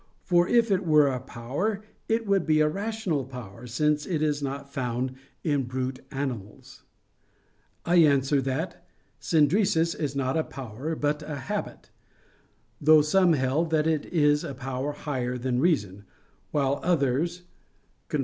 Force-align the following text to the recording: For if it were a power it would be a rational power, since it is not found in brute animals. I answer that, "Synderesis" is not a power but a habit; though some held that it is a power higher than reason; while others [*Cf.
For 0.23 0.47
if 0.47 0.71
it 0.71 0.83
were 0.83 1.09
a 1.09 1.19
power 1.19 1.83
it 2.09 2.25
would 2.25 2.43
be 2.43 2.59
a 2.59 2.67
rational 2.67 3.23
power, 3.23 3.67
since 3.67 4.07
it 4.07 4.23
is 4.23 4.41
not 4.41 4.73
found 4.73 5.13
in 5.43 5.65
brute 5.65 5.99
animals. 6.09 6.81
I 7.85 7.97
answer 7.97 8.41
that, 8.41 8.83
"Synderesis" 9.21 9.93
is 9.93 10.15
not 10.15 10.35
a 10.37 10.43
power 10.43 10.95
but 10.95 11.21
a 11.21 11.35
habit; 11.35 11.91
though 12.81 13.03
some 13.03 13.33
held 13.33 13.69
that 13.69 13.85
it 13.85 14.07
is 14.07 14.43
a 14.43 14.55
power 14.55 14.93
higher 14.93 15.37
than 15.37 15.59
reason; 15.59 16.05
while 16.49 16.79
others 16.81 17.43
[*Cf. 18.09 18.19